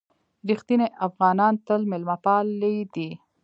رښتیني 0.49 0.87
افغانان 1.07 1.53
تل 1.65 1.81
مېلمه 1.91 2.15
پالي 2.23 2.75
دي. 2.93 3.09